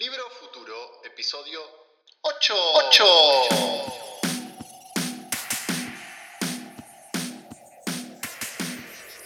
[0.00, 0.74] Libro Futuro,
[1.04, 1.58] episodio
[2.20, 2.54] 8.
[2.88, 3.04] 8.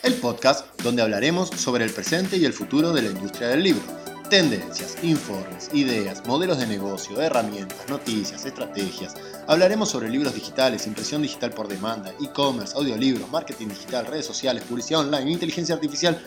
[0.03, 3.83] El podcast donde hablaremos sobre el presente y el futuro de la industria del libro.
[4.31, 9.15] Tendencias, informes, ideas, modelos de negocio, herramientas, noticias, estrategias.
[9.49, 15.01] Hablaremos sobre libros digitales, impresión digital por demanda, e-commerce, audiolibros, marketing digital, redes sociales, publicidad
[15.01, 16.19] online, inteligencia artificial,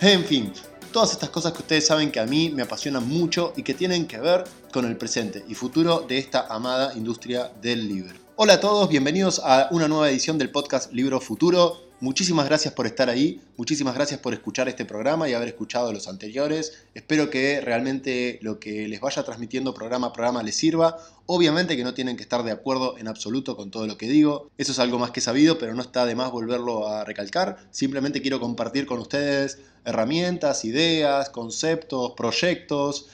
[0.00, 0.52] en fin,
[0.92, 4.06] todas estas cosas que ustedes saben que a mí me apasionan mucho y que tienen
[4.06, 8.14] que ver con el presente y futuro de esta amada industria del libro.
[8.36, 11.91] Hola a todos, bienvenidos a una nueva edición del podcast Libro Futuro.
[12.02, 16.08] Muchísimas gracias por estar ahí, muchísimas gracias por escuchar este programa y haber escuchado los
[16.08, 16.82] anteriores.
[16.94, 20.96] Espero que realmente lo que les vaya transmitiendo programa a programa les sirva.
[21.26, 24.50] Obviamente que no tienen que estar de acuerdo en absoluto con todo lo que digo.
[24.58, 27.68] Eso es algo más que sabido, pero no está de más volverlo a recalcar.
[27.70, 33.10] Simplemente quiero compartir con ustedes herramientas, ideas, conceptos, proyectos,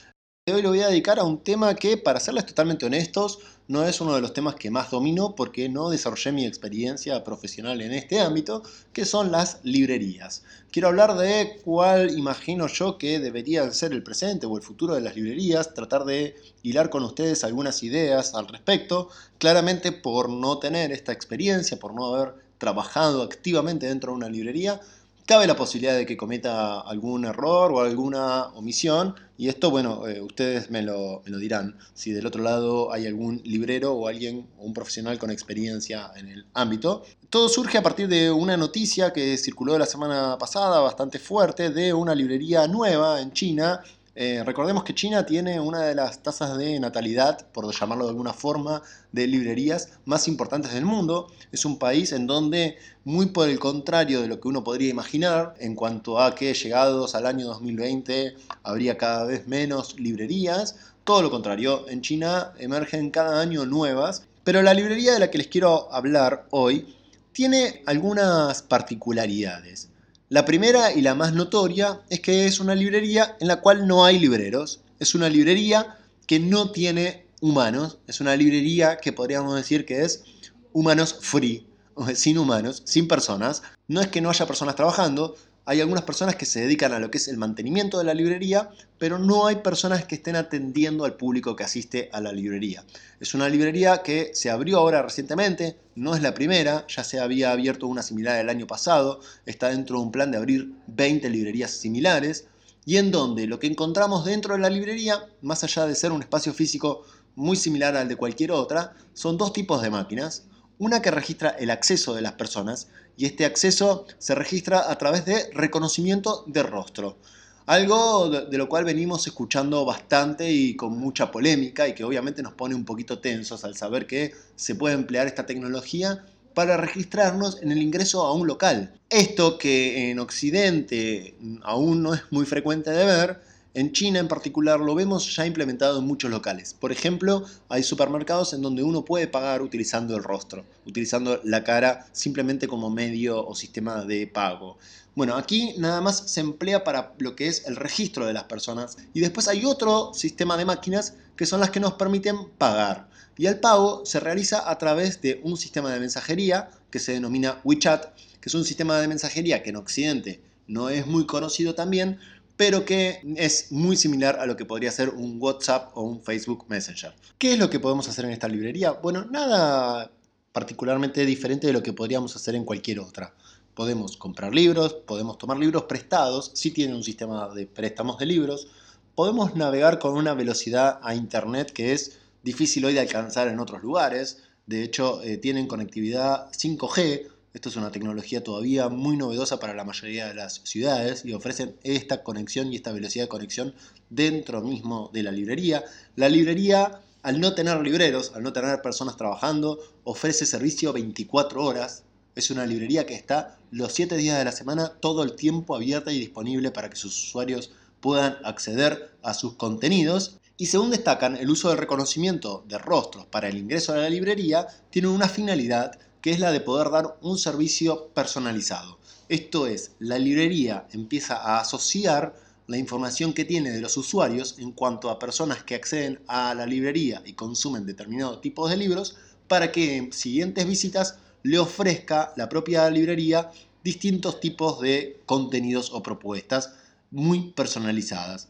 [0.53, 4.01] hoy lo voy a dedicar a un tema que, para serles totalmente honestos, no es
[4.01, 8.19] uno de los temas que más domino porque no desarrollé mi experiencia profesional en este
[8.19, 10.43] ámbito, que son las librerías.
[10.71, 15.01] Quiero hablar de cuál imagino yo que debería ser el presente o el futuro de
[15.01, 20.91] las librerías, tratar de hilar con ustedes algunas ideas al respecto, claramente por no tener
[20.91, 24.81] esta experiencia, por no haber trabajado activamente dentro de una librería,
[25.29, 29.13] cabe la posibilidad de que cometa algún error o alguna omisión.
[29.37, 31.77] Y esto, bueno, eh, ustedes me lo, me lo, dirán.
[31.93, 36.29] Si del otro lado hay algún librero o alguien o un profesional con experiencia en
[36.29, 37.03] el ámbito.
[37.29, 41.93] Todo surge a partir de una noticia que circuló la semana pasada, bastante fuerte, de
[41.93, 43.83] una librería nueva en China
[44.21, 48.33] eh, recordemos que China tiene una de las tasas de natalidad, por llamarlo de alguna
[48.33, 48.81] forma,
[49.13, 51.31] de librerías más importantes del mundo.
[51.53, 55.55] Es un país en donde, muy por el contrario de lo que uno podría imaginar,
[55.61, 60.75] en cuanto a que llegados al año 2020 habría cada vez menos librerías,
[61.05, 65.37] todo lo contrario, en China emergen cada año nuevas, pero la librería de la que
[65.37, 66.93] les quiero hablar hoy
[67.31, 69.87] tiene algunas particularidades.
[70.31, 74.05] La primera y la más notoria es que es una librería en la cual no
[74.05, 74.79] hay libreros.
[74.99, 75.97] Es una librería
[76.27, 77.97] que no tiene humanos.
[78.05, 80.23] Es una librería que podríamos decir que es
[80.71, 81.65] humanos free,
[82.13, 83.63] sin humanos, sin personas.
[83.87, 85.35] No es que no haya personas trabajando,
[85.69, 88.71] hay algunas personas que se dedican a lo que es el mantenimiento de la librería,
[88.97, 92.83] pero no hay personas que estén atendiendo al público que asiste a la librería.
[93.19, 97.51] Es una librería que se abrió ahora recientemente, no es la primera, ya se había
[97.51, 101.69] abierto una similar el año pasado, está dentro de un plan de abrir 20 librerías
[101.69, 102.47] similares,
[102.83, 106.23] y en donde lo que encontramos dentro de la librería, más allá de ser un
[106.23, 107.03] espacio físico
[107.35, 110.45] muy similar al de cualquier otra, son dos tipos de máquinas.
[110.79, 115.25] Una que registra el acceso de las personas y este acceso se registra a través
[115.25, 117.17] de reconocimiento de rostro.
[117.65, 122.53] Algo de, lo cual venimos escuchando bastante y con mucha polémica y que obviamente nos
[122.53, 126.23] pone un poquito tensos al saber que se puede emplear esta tecnología
[126.53, 128.93] para registrarnos en el ingreso a un local.
[129.09, 133.41] Esto que en Occidente aún no es muy frecuente de ver,
[133.73, 136.73] en China en particular lo vemos ya implementado en muchos locales.
[136.73, 142.07] Por ejemplo, hay supermercados en donde uno puede pagar utilizando el rostro, utilizando la cara
[142.11, 144.77] simplemente como medio o sistema de pago.
[145.15, 148.97] Bueno, aquí nada más se emplea para lo que es el registro de las personas
[149.13, 153.09] y después hay otro sistema de máquinas que son las que nos permiten pagar.
[153.37, 157.61] Y el pago se realiza a través de un sistema de mensajería que se denomina
[157.63, 162.19] WeChat, que es un sistema de mensajería que en Occidente no es muy conocido también,
[162.59, 166.65] pero que es muy similar a lo que podría ser un WhatsApp o un Facebook
[166.67, 167.15] Messenger.
[167.37, 168.91] ¿Qué es lo que podemos hacer en esta librería?
[168.91, 170.11] Bueno, nada
[170.51, 173.33] particularmente diferente de lo que podríamos hacer en cualquier otra.
[173.73, 178.67] Podemos comprar libros, podemos tomar libros prestados, si tiene un sistema de préstamos de libros,
[179.15, 183.81] podemos navegar con una velocidad a Internet que es difícil hoy de alcanzar en otros
[183.81, 189.73] lugares, de hecho eh, tienen conectividad 5G, esto es una tecnología todavía muy novedosa para
[189.73, 193.73] la mayoría de las ciudades y ofrecen esta conexión y esta velocidad de conexión
[194.11, 195.83] dentro mismo de la librería.
[196.15, 202.03] La librería, al no tener libreros, al no tener personas trabajando, ofrece servicio 24 horas.
[202.35, 206.11] Es una librería que está los 7 días de la semana todo el tiempo abierta
[206.11, 210.37] y disponible para que sus usuarios puedan acceder a sus contenidos.
[210.57, 214.67] Y según destacan, el uso del reconocimiento de rostros para el ingreso a la librería
[214.91, 218.99] tiene una finalidad que es la de poder dar un servicio personalizado.
[219.29, 222.35] Esto es, la librería empieza a asociar
[222.67, 226.65] la información que tiene de los usuarios en cuanto a personas que acceden a la
[226.65, 229.17] librería y consumen determinados tipos de libros
[229.47, 233.51] para que en siguientes visitas le ofrezca la propia librería
[233.83, 236.73] distintos tipos de contenidos o propuestas
[237.11, 238.49] muy personalizadas.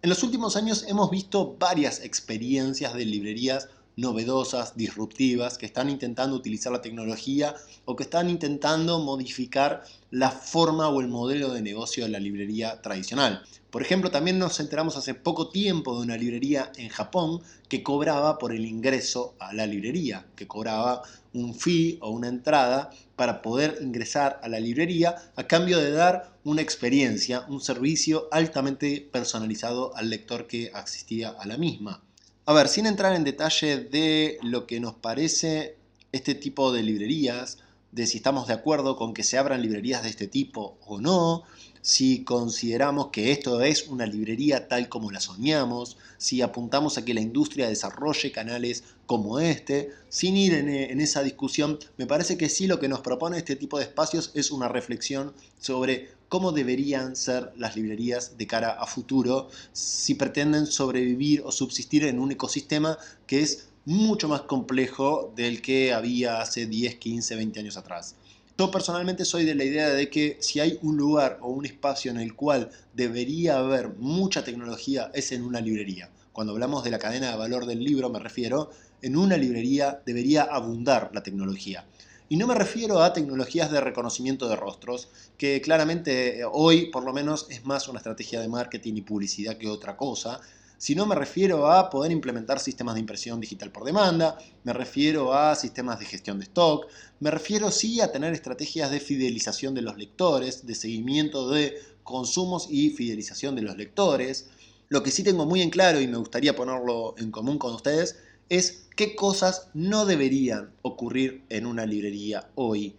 [0.00, 6.36] En los últimos años hemos visto varias experiencias de librerías novedosas, disruptivas, que están intentando
[6.36, 7.54] utilizar la tecnología
[7.84, 12.80] o que están intentando modificar la forma o el modelo de negocio de la librería
[12.82, 13.42] tradicional.
[13.70, 18.38] Por ejemplo, también nos enteramos hace poco tiempo de una librería en Japón que cobraba
[18.38, 21.02] por el ingreso a la librería, que cobraba
[21.32, 26.36] un fee o una entrada para poder ingresar a la librería a cambio de dar
[26.44, 32.02] una experiencia, un servicio altamente personalizado al lector que asistía a la misma.
[32.52, 35.78] A ver, sin entrar en detalle de lo que nos parece
[36.12, 37.56] este tipo de librerías,
[37.92, 41.44] de si estamos de acuerdo con que se abran librerías de este tipo o no,
[41.82, 47.12] si consideramos que esto es una librería tal como la soñamos, si apuntamos a que
[47.12, 52.48] la industria desarrolle canales como este, sin ir en, en, esa discusión, me parece que
[52.48, 57.14] sí lo que nos propone este tipo de espacios es una reflexión sobre cómo deberían
[57.16, 62.96] ser las librerías de cara a futuro si pretenden sobrevivir o subsistir en un ecosistema
[63.26, 68.14] que es mucho más complejo del que había hace 10, 15, 20 años atrás.
[68.58, 72.10] Yo personalmente soy de la idea de que si hay un lugar o un espacio
[72.10, 76.10] en el cual debería haber mucha tecnología es en una librería.
[76.32, 78.70] Cuando hablamos de la cadena de valor del libro me refiero,
[79.00, 81.86] en una librería debería abundar la tecnología.
[82.28, 87.04] Y no me refiero a tecnologías de reconocimiento de rostros, que claramente eh, hoy por
[87.04, 90.40] lo menos es más una estrategia de marketing y publicidad que otra cosa,
[90.82, 95.54] sino me refiero a poder implementar sistemas de impresión digital por demanda, me refiero a
[95.54, 96.88] sistemas de gestión de stock,
[97.20, 102.66] me refiero sí a tener estrategias de fidelización de los lectores, de seguimiento de consumos
[102.68, 104.48] y fidelización de los lectores.
[104.88, 108.18] Lo que sí tengo muy en claro y me gustaría ponerlo en común con ustedes
[108.48, 112.96] es qué cosas no deberían ocurrir en una librería hoy.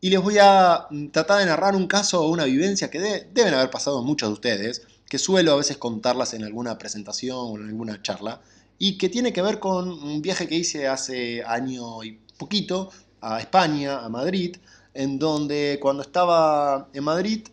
[0.00, 3.00] Y les voy a tratar de narrar un caso o una vivencia que
[3.34, 7.56] deben haber pasado muchos de ustedes, que suelo a veces contarlas en alguna presentación o
[7.58, 8.40] en alguna charla,
[8.78, 12.88] y que tiene que ver con un viaje que hice hace año y poquito
[13.20, 14.56] a España, a Madrid,
[14.94, 17.46] en donde cuando estaba en Madrid,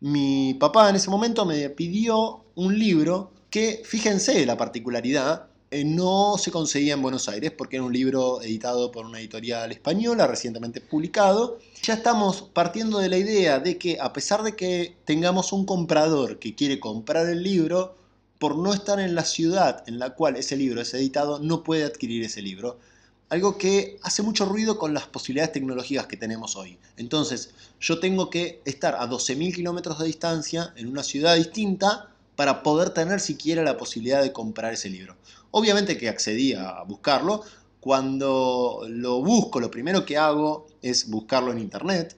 [0.00, 6.36] mi papá en ese momento me pidió un libro que, fíjense la particularidad, eh, no
[6.38, 10.80] se conseguía en Buenos Aires porque era un libro editado por una editorial española recientemente
[10.80, 11.58] publicado.
[11.82, 16.38] Ya estamos partiendo de la idea de que a pesar de que tengamos un comprador
[16.38, 17.96] que quiere comprar el libro,
[18.38, 21.84] por no estar en la ciudad en la cual ese libro es editado, no puede
[21.84, 22.78] adquirir ese libro.
[23.28, 26.78] Algo que hace mucho ruido con las posibilidades tecnológicas que tenemos hoy.
[26.96, 32.62] Entonces, yo tengo que estar a 12.000 kilómetros de distancia en una ciudad distinta para
[32.62, 35.16] poder tener siquiera la posibilidad de comprar ese libro.
[35.58, 37.42] Obviamente que accedí a buscarlo.
[37.80, 42.14] Cuando lo busco, lo primero que hago es buscarlo en internet.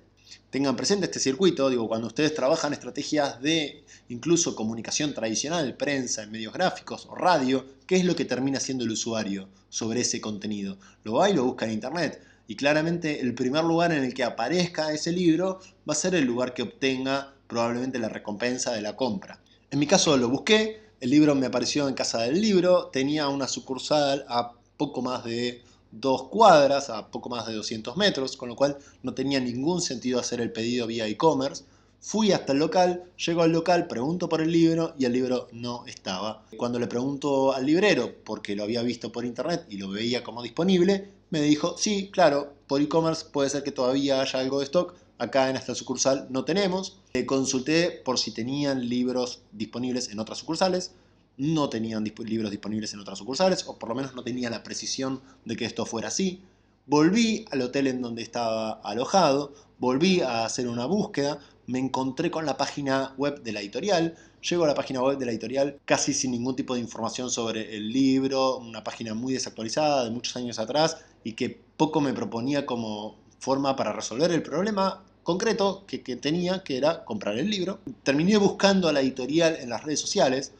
[0.50, 6.32] Tengan presente este circuito, digo, cuando ustedes trabajan estrategias de incluso comunicación tradicional, prensa, en
[6.32, 10.76] medios gráficos o radio, ¿qué es lo que termina siendo el usuario sobre ese contenido?
[11.04, 12.20] Lo va y lo busca en internet.
[12.48, 16.24] Y claramente el primer lugar en el que aparezca ese libro va a ser el
[16.24, 19.40] lugar que obtenga probablemente la recompensa de la compra.
[19.70, 23.46] En mi caso lo busqué, el libro me apareció en Casa del Libro, tenía una
[23.46, 25.62] sucursal a poco más de
[25.92, 30.18] dos cuadras, a poco más de 200 metros, con lo cual no tenía ningún sentido
[30.18, 31.64] hacer el pedido vía e-commerce.
[32.00, 35.84] Fui hasta el local, llego al local, pregunto por el libro y el libro no
[35.86, 36.44] estaba.
[36.56, 40.42] Cuando le pregunto al librero, porque lo había visto por internet y lo veía como
[40.42, 44.94] disponible, me dijo, sí, claro, por e-commerce puede ser que todavía haya algo de stock,
[45.18, 46.98] acá en esta sucursal no tenemos.
[47.26, 50.92] consulté por si tenían libros disponibles en otras sucursales.
[51.36, 55.20] No tenían libros disponibles en otras sucursales, o por lo menos no tenía la precisión
[55.44, 56.42] de que esto fuera así.
[56.86, 62.46] Volví al hotel en donde estaba alojado, volví a hacer una búsqueda, me encontré con
[62.46, 66.14] la página web de la editorial, llego a la página web de la editorial casi
[66.14, 70.58] sin ningún tipo de información sobre el libro, una página muy desactualizada de muchos años
[70.58, 76.62] atrás y que poco me proponía como forma para resolver el problema concreto que, tenía,
[76.62, 77.80] que era comprar el libro.
[78.02, 80.52] Terminé buscando a la editorial en las redes sociales,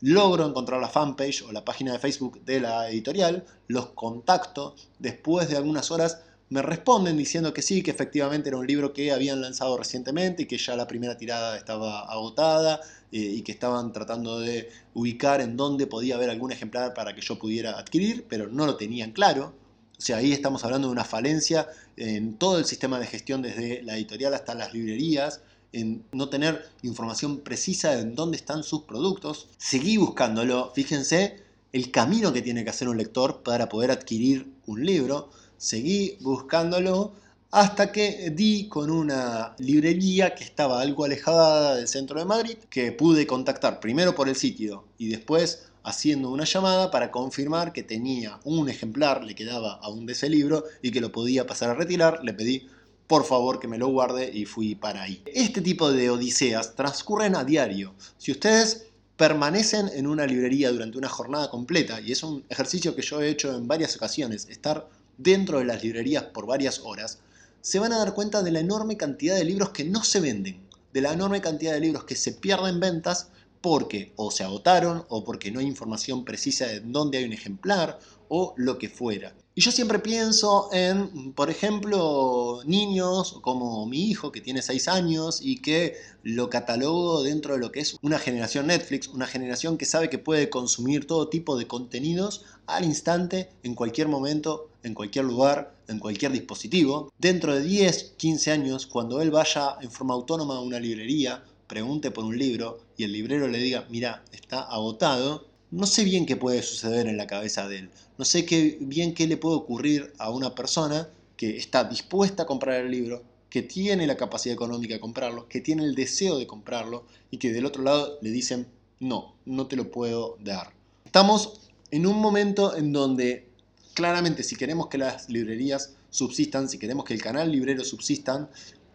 [0.00, 5.48] logro encontrar la fanpage o la página de Facebook de la editorial, los contacto, después
[5.48, 9.40] de algunas horas me responden diciendo que sí, que efectivamente era un libro que habían
[9.40, 14.38] lanzado recientemente y que ya la primera tirada estaba agotada eh, y que estaban tratando
[14.38, 18.66] de ubicar en dónde podía haber algún ejemplar para que yo pudiera adquirir, pero no
[18.66, 19.52] lo tenían claro.
[19.96, 23.82] O sea, ahí estamos hablando de una falencia en todo el sistema de gestión, desde
[23.82, 25.40] la editorial hasta las librerías,
[25.72, 29.48] en no tener información precisa de dónde están sus productos.
[29.58, 34.86] Seguí buscándolo, fíjense el camino que tiene que hacer un lector para poder adquirir un
[34.86, 35.30] libro.
[35.56, 37.12] Seguí buscándolo
[37.50, 42.92] hasta que di con una librería que estaba algo alejada del centro de Madrid, que
[42.92, 48.40] pude contactar primero por el sitio y después haciendo una llamada para confirmar que tenía
[48.44, 52.24] un ejemplar, le quedaba aún de ese libro y que lo podía pasar a retirar,
[52.24, 52.66] le pedí
[53.06, 55.22] por favor que me lo guarde y fui para ahí.
[55.26, 57.94] Este tipo de odiseas transcurren a diario.
[58.16, 58.86] Si ustedes
[59.16, 63.28] permanecen en una librería durante una jornada completa, y es un ejercicio que yo he
[63.28, 64.88] hecho en varias ocasiones, estar
[65.18, 67.18] dentro de las librerías por varias horas,
[67.60, 70.60] se van a dar cuenta de la enorme cantidad de libros que no se venden,
[70.92, 73.28] de la enorme cantidad de libros que se pierden ventas
[73.64, 77.98] porque o se agotaron o porque no hay información precisa de dónde hay un ejemplar
[78.28, 79.34] o lo que fuera.
[79.54, 85.40] Y yo siempre pienso en, por ejemplo, niños como mi hijo que tiene 6 años
[85.40, 89.86] y que lo catalogo dentro de lo que es una generación Netflix, una generación que
[89.86, 95.24] sabe que puede consumir todo tipo de contenidos al instante, en cualquier momento, en cualquier
[95.24, 97.10] lugar, en cualquier dispositivo.
[97.18, 102.10] Dentro de 10, 15 años, cuando él vaya en forma autónoma a una librería, pregunte
[102.10, 106.36] por un libro y el librero le diga, mira, está agotado, no sé bien qué
[106.36, 107.90] puede suceder en la cabeza de él.
[108.18, 112.46] No sé qué, bien qué le puede ocurrir a una persona que está dispuesta a
[112.46, 116.46] comprar el libro, que tiene la capacidad económica de comprarlo, que tiene el deseo de
[116.46, 118.66] comprarlo y que del otro lado le dicen,
[119.00, 120.72] no, no te lo puedo dar.
[121.04, 123.48] Estamos en un momento en donde
[123.94, 128.48] claramente si queremos que las librerías subsistan, si queremos que el canal librero subsistan,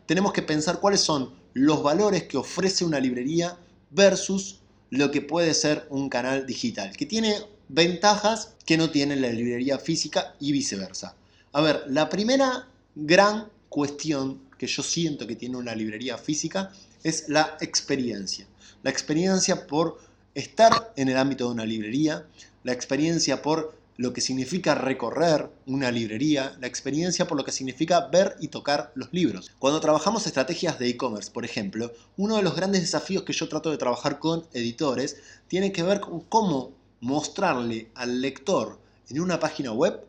[0.05, 3.57] tenemos que pensar cuáles son los valores que ofrece una librería
[3.91, 7.35] versus lo que puede ser un canal digital, que tiene
[7.67, 11.15] ventajas que no tiene la librería física y viceversa.
[11.53, 16.71] A ver, la primera gran cuestión que yo siento que tiene una librería física
[17.03, 18.45] es la experiencia.
[18.83, 19.99] La experiencia por
[20.35, 22.25] estar en el ámbito de una librería,
[22.63, 28.07] la experiencia por lo que significa recorrer una librería, la experiencia por lo que significa
[28.07, 29.51] ver y tocar los libros.
[29.59, 33.69] Cuando trabajamos estrategias de e-commerce, por ejemplo, uno de los grandes desafíos que yo trato
[33.69, 35.17] de trabajar con editores
[35.49, 38.79] tiene que ver con cómo mostrarle al lector
[39.09, 39.99] en una página web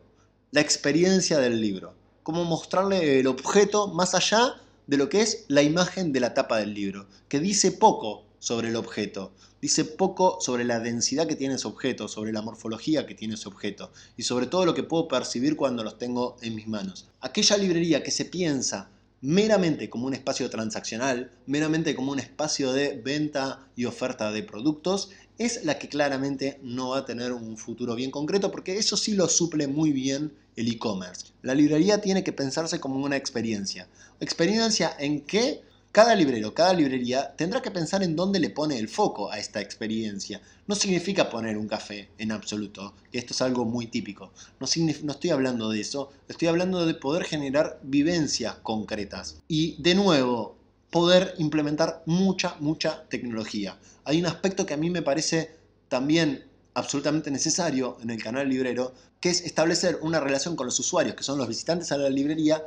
[0.51, 1.93] la experiencia del libro,
[2.23, 4.55] cómo mostrarle el objeto más allá
[4.87, 8.69] de lo que es la imagen de la tapa del libro, que dice poco sobre
[8.69, 9.31] el objeto,
[9.61, 13.47] dice poco sobre la densidad que tiene ese objeto, sobre la morfología que tiene ese
[13.47, 17.07] objeto y sobre todo lo que puedo percibir cuando los tengo en mis manos.
[17.21, 18.89] Aquella librería que se piensa
[19.21, 25.11] meramente como un espacio transaccional, meramente como un espacio de venta y oferta de productos,
[25.37, 29.13] es la que claramente no va a tener un futuro bien concreto porque eso sí
[29.13, 31.27] lo suple muy bien el e-commerce.
[31.43, 33.87] La librería tiene que pensarse como una experiencia.
[34.19, 35.61] ¿Experiencia en qué?
[35.91, 39.59] Cada librero, cada librería tendrá que pensar en dónde le pone el foco a esta
[39.59, 40.41] experiencia.
[40.65, 44.31] No significa poner un café en absoluto, que esto es algo muy típico.
[44.61, 49.41] No, estoy hablando de eso, estoy hablando de poder generar vivencias concretas.
[49.49, 50.55] Y de nuevo,
[50.91, 53.77] poder implementar mucha, mucha tecnología.
[54.05, 55.57] Hay un aspecto que a mí me parece
[55.89, 61.15] también absolutamente necesario en el canal librero, que es establecer una relación con los usuarios,
[61.15, 62.65] que son los visitantes a la librería,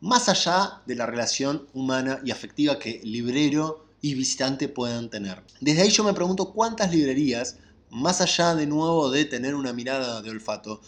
[0.00, 5.42] más allá de la relación humana y afectiva que librero y visitante puedan tener.
[5.60, 7.56] Desde ahí yo me pregunto cuántas librerías,
[7.90, 10.80] más allá de nuevo de tener una mirada de olfato,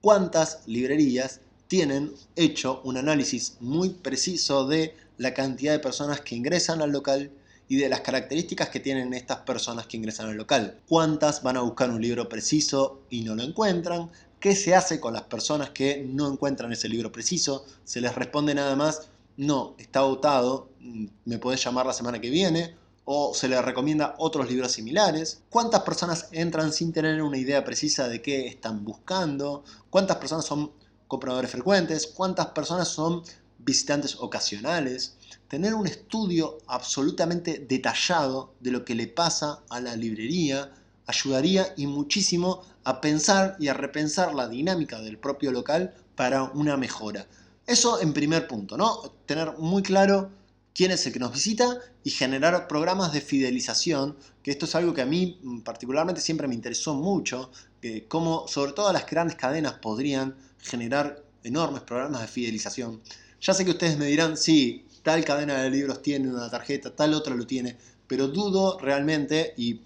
[0.00, 6.82] cuántas librerías tienen hecho un análisis muy preciso de la cantidad de personas que ingresan
[6.82, 7.30] al local
[7.68, 10.80] y de las características que tienen estas personas que ingresan al local.
[10.88, 14.10] ¿Cuántas van a buscar un libro preciso y no lo encuentran?
[14.40, 17.66] ¿Qué se hace con las personas que no encuentran ese libro preciso?
[17.84, 22.30] Se les responde nada más, no, está agotado, mm, me podés llamar la semana que
[22.30, 25.42] viene, o se les recomienda otros libros similares.
[25.50, 29.62] ¿Cuántas personas entran sin tener una idea precisa de qué están buscando?
[29.90, 30.72] ¿Cuántas personas son
[31.06, 32.06] compradores frecuentes?
[32.06, 33.22] ¿Cuántas personas son
[33.58, 35.16] visitantes ocasionales?
[35.48, 40.72] Tener un estudio absolutamente detallado de lo que le pasa a la librería,
[41.06, 46.76] ayudaría y muchísimo a pensar y a repensar la dinámica del propio local para una
[46.76, 47.26] mejora.
[47.66, 49.00] Eso en primer punto, ¿no?
[49.26, 50.30] Tener muy claro
[50.74, 54.94] quién es el que nos visita y generar programas de fidelización, que esto es algo
[54.94, 59.36] que a mí mm, particularmente siempre me interesó mucho, que cómo sobre todo las grandes
[59.36, 63.00] cadenas podrían generar enormes programas de fidelización.
[63.40, 67.14] Ya sé que ustedes me dirán, sí, tal cadena de libros tiene una tarjeta, tal
[67.14, 69.80] otra lo tiene, pero dudo realmente, y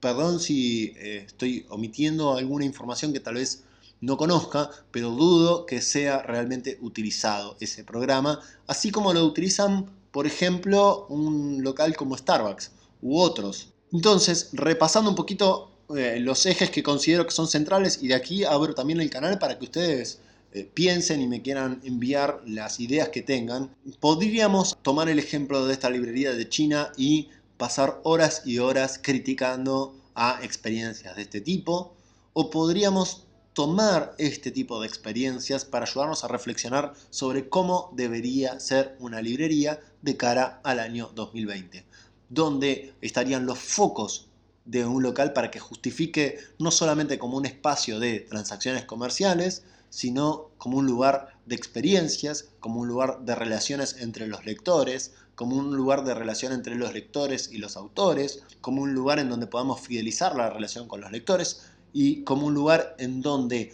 [0.00, 3.64] Perdón si eh, estoy omitiendo alguna información que tal vez
[4.00, 10.26] no conozca, pero dudo que sea realmente utilizado ese programa, así como lo utilizan, por
[10.26, 12.70] ejemplo, un local como Starbucks
[13.02, 13.72] u otros.
[13.92, 18.44] Entonces, repasando un poquito eh, los ejes que considero que son centrales, y de aquí
[18.44, 20.20] abro también el canal para que ustedes
[20.52, 23.74] eh, piensen y me quieran enviar las ideas que tengan.
[24.00, 27.28] Podríamos tomar el ejemplo de esta librería de China y
[27.58, 31.94] pasar horas y horas criticando a experiencias de este tipo,
[32.32, 38.96] o podríamos tomar este tipo de experiencias para ayudarnos a reflexionar sobre cómo debería ser
[39.00, 41.84] una librería de cara al año 2020,
[42.28, 44.28] donde estarían los focos
[44.64, 50.50] de un local para que justifique no solamente como un espacio de transacciones comerciales, sino
[50.58, 55.76] como un lugar de experiencias, como un lugar de relaciones entre los lectores, como un
[55.76, 59.80] lugar de relación entre los lectores y los autores, como un lugar en donde podamos
[59.80, 61.60] fidelizar la relación con los lectores,
[61.92, 63.70] y como un lugar en donde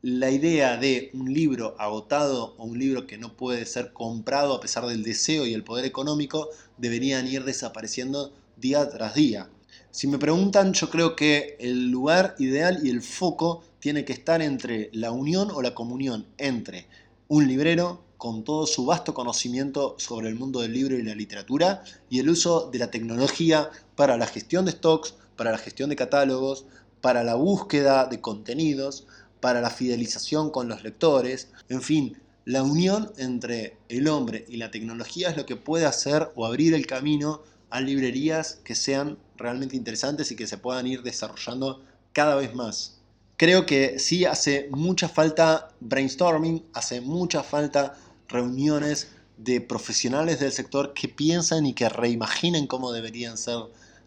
[0.00, 4.60] la idea de un libro agotado o un libro que no puede ser comprado a
[4.62, 9.50] pesar del deseo y el poder económico deberían ir desapareciendo día tras día.
[9.90, 14.40] Si me preguntan, yo creo que el lugar ideal y el foco tiene que estar
[14.40, 16.86] entre la unión o la comunión entre
[17.28, 21.84] un librero con todo su vasto conocimiento sobre el mundo del libro y la literatura
[22.08, 25.96] y el uso de la tecnología para la gestión de stocks, para la gestión de
[25.96, 26.64] catálogos,
[27.02, 29.06] para la búsqueda de contenidos,
[29.40, 32.16] para la fidelización con los lectores, en fin,
[32.46, 36.72] la unión entre el hombre y la tecnología es lo que puede hacer o abrir
[36.72, 41.82] el camino a librerías que sean realmente interesantes y que se puedan ir desarrollando
[42.14, 43.02] cada vez más.
[43.36, 50.94] Creo que sí hace mucha falta brainstorming, hace mucha falta reuniones de profesionales del sector
[50.94, 53.58] que piensan y que reimaginen cómo deberían ser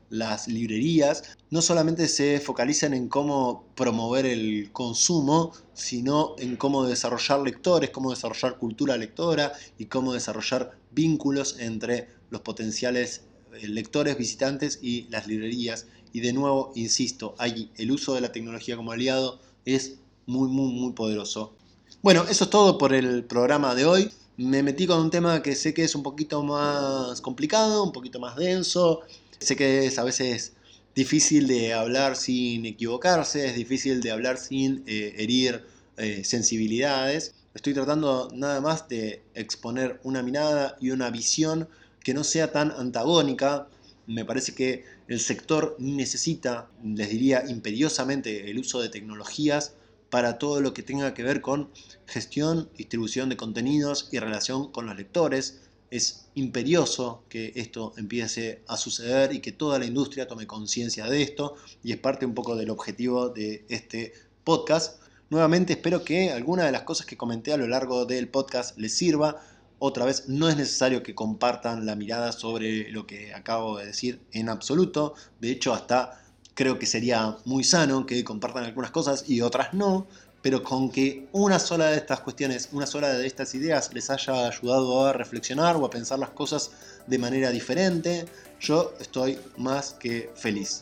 [0.10, 7.42] las librerías no solamente se focalizan en cómo promover el consumo, sino en cómo desarrollar
[7.42, 14.80] lectores, cómo desarrollar cultura lectora y cómo desarrollar vínculos entre los potenciales eh, lectores, visitantes
[14.82, 15.88] y las librerías.
[16.14, 20.74] Y de nuevo, insisto, ahí el uso de la tecnología como aliado es muy, muy,
[20.74, 21.54] muy poderoso.
[22.02, 24.12] Bueno, eso es todo por el programa de hoy.
[24.38, 28.20] Me metí con un tema que sé que es un poquito más complicado, un poquito
[28.20, 29.02] más denso,
[29.40, 30.54] Sé que es a veces
[30.96, 35.64] difícil de hablar sin equivocarse, es difícil de hablar sin eh, herir
[35.98, 37.36] eh, sensibilidades.
[37.54, 41.68] Estoy tratando nada más de exponer una mirada y una visión
[42.04, 43.68] que no sea tan antagónica.
[44.08, 49.74] Me parece que el sector necesita, les diría imperiosamente, el uso de tecnologías
[50.10, 51.70] para todo lo que tenga que ver con
[52.06, 58.78] gestión, distribución de contenidos y relación con los lectores es imperioso que esto empiece a
[58.78, 62.56] suceder y que toda la industria tome conciencia de esto y es parte un poco
[62.56, 65.02] del objetivo de este podcast.
[65.30, 68.94] Nuevamente espero que alguna de las cosas que comenté a lo largo del podcast les
[68.94, 69.42] sirva.
[69.80, 74.22] Otra vez, no es necesario que compartan la mirada sobre lo que acabo de decir
[74.32, 75.14] en absoluto.
[75.40, 76.27] De hecho, hasta
[76.58, 80.08] creo que sería muy sano que compartan algunas cosas y otras no
[80.42, 84.48] pero con que una sola de estas cuestiones, una sola de estas ideas les haya
[84.48, 86.72] ayudado a reflexionar o a pensar las cosas
[87.06, 88.26] de manera diferente,
[88.60, 90.82] yo estoy más que feliz.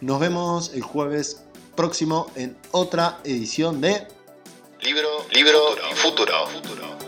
[0.00, 1.42] Nos vemos el jueves
[1.74, 4.06] próximo en otra edición de
[4.82, 5.58] Libro, Libro
[5.94, 6.46] futuro.
[6.46, 7.01] futuro.